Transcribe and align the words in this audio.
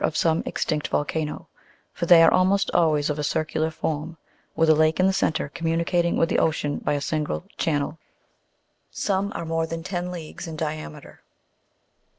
of 0.03 0.17
some 0.17 0.41
extinct 0.47 0.87
volcano, 0.87 1.47
for 1.93 2.07
they 2.07 2.23
are 2.23 2.33
almost 2.33 2.71
always 2.71 3.07
of 3.11 3.19
a 3.19 3.23
circular 3.23 3.69
form, 3.69 4.17
with 4.55 4.67
a 4.67 4.73
lake 4.73 4.99
in 4.99 5.05
the 5.05 5.13
centre 5.13 5.47
communicating 5.49 6.17
with 6.17 6.27
the 6.27 6.39
ocean 6.39 6.77
by 6.79 6.93
a 6.93 6.99
single 6.99 7.43
channel: 7.55 7.99
some 8.89 9.31
are 9.35 9.45
more 9.45 9.67
than 9.67 9.83
ten 9.83 10.09
leagues 10.09 10.47
in 10.47 10.55
dia 10.55 10.89
meter. 10.89 11.21